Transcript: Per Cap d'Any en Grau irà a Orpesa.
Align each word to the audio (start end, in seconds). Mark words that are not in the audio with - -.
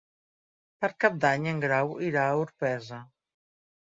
Per 0.85 0.89
Cap 1.03 1.19
d'Any 1.25 1.45
en 1.53 1.61
Grau 1.67 1.93
irà 2.07 2.25
a 2.31 2.41
Orpesa. 2.47 3.03